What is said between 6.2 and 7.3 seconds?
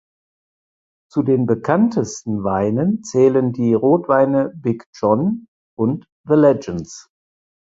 "The Legends".